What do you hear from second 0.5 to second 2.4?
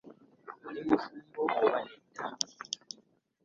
Oli mufumbo oba nedda?